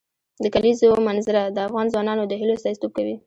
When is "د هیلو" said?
2.27-2.53